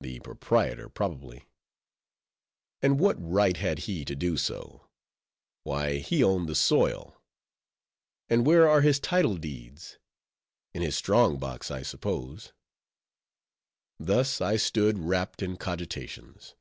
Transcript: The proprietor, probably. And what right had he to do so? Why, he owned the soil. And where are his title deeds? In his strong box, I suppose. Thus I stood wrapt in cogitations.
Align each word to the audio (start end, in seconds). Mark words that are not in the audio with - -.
The 0.00 0.20
proprietor, 0.20 0.88
probably. 0.88 1.46
And 2.80 2.98
what 2.98 3.16
right 3.20 3.58
had 3.58 3.80
he 3.80 4.06
to 4.06 4.16
do 4.16 4.38
so? 4.38 4.88
Why, 5.64 5.98
he 5.98 6.24
owned 6.24 6.48
the 6.48 6.54
soil. 6.54 7.20
And 8.30 8.46
where 8.46 8.66
are 8.66 8.80
his 8.80 8.98
title 8.98 9.36
deeds? 9.36 9.98
In 10.72 10.80
his 10.80 10.96
strong 10.96 11.38
box, 11.38 11.70
I 11.70 11.82
suppose. 11.82 12.54
Thus 13.98 14.40
I 14.40 14.56
stood 14.56 14.98
wrapt 14.98 15.42
in 15.42 15.58
cogitations. 15.58 16.54